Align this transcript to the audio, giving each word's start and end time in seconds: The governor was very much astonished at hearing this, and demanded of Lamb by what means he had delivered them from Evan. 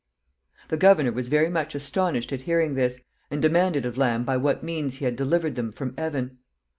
The 0.69 0.77
governor 0.77 1.11
was 1.11 1.27
very 1.29 1.47
much 1.51 1.75
astonished 1.75 2.33
at 2.33 2.41
hearing 2.41 2.73
this, 2.73 3.01
and 3.29 3.39
demanded 3.39 3.85
of 3.85 3.99
Lamb 3.99 4.23
by 4.23 4.35
what 4.35 4.63
means 4.63 4.95
he 4.95 5.05
had 5.05 5.15
delivered 5.15 5.53
them 5.53 5.71
from 5.71 5.93
Evan. 5.95 6.39